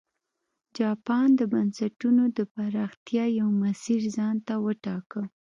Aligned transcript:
جاپان 0.77 1.27
د 1.39 1.41
بنسټونو 1.53 2.23
د 2.37 2.39
پراختیا 2.53 3.25
یو 3.39 3.49
مسیر 3.63 4.01
ځان 4.15 4.35
ته 4.47 4.53
وټاکه. 4.65 5.21